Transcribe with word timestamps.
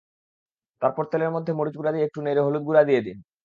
তারপর 0.81 1.03
তেলের 1.11 1.31
মধ্যে 1.31 1.51
মরিচ 1.53 1.75
গুঁড়া 1.77 1.93
দিয়ে 1.93 2.05
একটু 2.05 2.19
নেড়ে 2.21 2.41
হলুদ 2.45 2.63
গুঁড়া 2.65 2.83
দিয়ে 2.83 3.01
দিন। 3.01 3.17